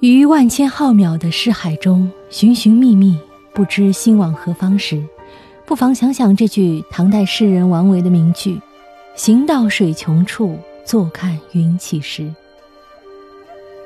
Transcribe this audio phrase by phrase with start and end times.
[0.00, 3.18] 于万千浩渺的诗海中寻寻觅觅，
[3.54, 5.02] 不知心往何方时，
[5.64, 8.60] 不妨想想这句唐代诗人王维的名句
[9.16, 12.30] ：“行到水穷处，坐看云起时。”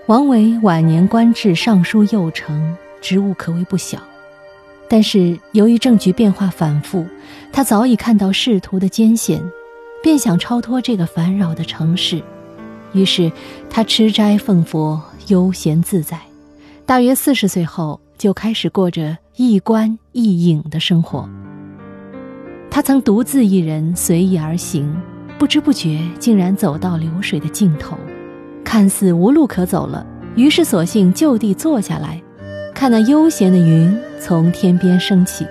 [0.08, 3.98] 王维晚年官至尚书右丞，职务可谓不小。
[4.88, 7.06] 但是由于政局变化反复，
[7.52, 9.40] 他早已看到仕途的艰险，
[10.02, 12.20] 便想超脱这个烦扰的城市。
[12.94, 13.30] 于是
[13.70, 15.00] 他吃斋奉佛。
[15.28, 16.18] 悠闲自在，
[16.86, 21.28] 大约四十岁后就开始过着一官一隐的生活。
[22.70, 24.94] 他曾独自一人随意而行，
[25.38, 27.96] 不知不觉竟然走到流水的尽头，
[28.64, 32.20] 看似无路可走了，于是索性就地坐下来，
[32.74, 35.46] 看那悠闲的云从天边升起。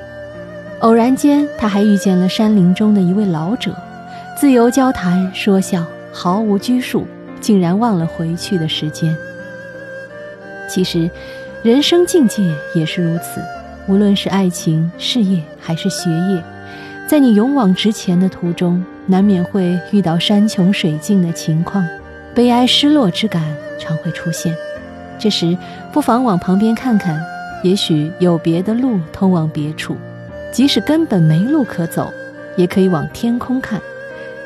[0.80, 3.76] 偶然间，他还遇见了山林中的一位老者，
[4.40, 7.06] 自由交谈说笑，毫无拘束，
[7.40, 9.16] 竟然忘了回去的时间。
[10.78, 11.10] 其实，
[11.64, 12.44] 人生境界
[12.76, 13.42] 也是如此。
[13.88, 16.44] 无论是爱情、事业还是学业，
[17.08, 21.84] 在你勇往直前的途中，难免会遇到山穷水尽的情况，
[22.36, 23.42] 悲哀、失落之感
[23.80, 24.56] 常会出现。
[25.18, 25.58] 这时，
[25.92, 27.20] 不妨往旁边看看，
[27.64, 29.98] 也许有别的路通往别处。
[30.52, 32.14] 即使根本没路可走，
[32.56, 33.82] 也可以往天空看。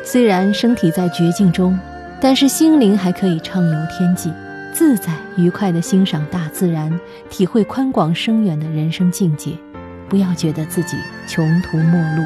[0.02, 1.78] 虽然身体在绝境中，
[2.22, 4.31] 但是心灵还可以畅游天际。
[4.73, 9.52] 自在愉快地欣赏大自然，体会宽广深远的人生境界，
[10.08, 10.97] 不要觉得自己
[11.28, 12.23] 穷途末路。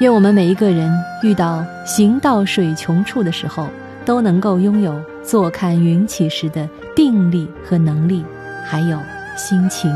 [0.00, 3.68] 愿我们每一个人遇到行到水穷处的时候，
[4.04, 8.24] 都能够拥有坐看云起时的定力和能力，
[8.64, 8.98] 还有
[9.36, 9.90] 心情。